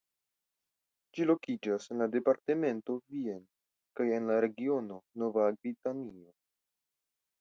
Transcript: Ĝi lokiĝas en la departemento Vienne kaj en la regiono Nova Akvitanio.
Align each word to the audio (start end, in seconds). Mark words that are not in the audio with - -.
Ĝi 1.17 1.25
lokiĝas 1.31 1.85
en 1.95 1.99
la 2.03 2.07
departemento 2.15 2.95
Vienne 3.17 3.99
kaj 4.01 4.09
en 4.17 4.27
la 4.33 4.39
regiono 4.47 4.99
Nova 5.25 5.49
Akvitanio. 5.53 6.35